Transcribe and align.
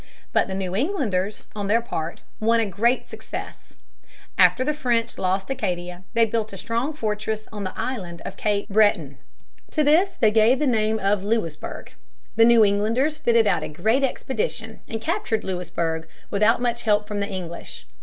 But 0.33 0.47
the 0.47 0.55
New 0.55 0.75
Englanders, 0.75 1.45
on 1.55 1.67
their 1.67 1.79
part, 1.79 2.21
won 2.39 2.59
a 2.59 2.65
great 2.65 3.07
success. 3.07 3.75
After 4.35 4.63
the 4.63 4.73
French 4.73 5.19
lost 5.19 5.51
Acadia 5.51 6.01
they 6.15 6.25
built 6.25 6.51
a 6.51 6.57
strong 6.57 6.91
fortress 6.91 7.47
on 7.51 7.65
the 7.65 7.79
island 7.79 8.23
of 8.25 8.35
Cape 8.35 8.67
Breton. 8.67 9.19
To 9.69 9.83
this 9.83 10.15
they 10.15 10.31
gave 10.31 10.57
the 10.57 10.65
name 10.65 10.97
of 10.97 11.23
Louisburg. 11.23 11.93
The 12.35 12.45
New 12.45 12.65
Englanders 12.65 13.19
fitted 13.19 13.45
out 13.45 13.61
a 13.61 13.67
great 13.69 14.01
expedition 14.01 14.79
and 14.87 14.99
captured 14.99 15.43
Louisburg 15.43 16.07
without 16.31 16.59
much 16.59 16.81
help 16.81 17.07
from 17.07 17.19
the 17.19 17.29
English. 17.29 17.85